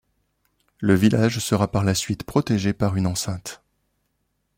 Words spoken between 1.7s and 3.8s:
par la suite protégé par une enceinte.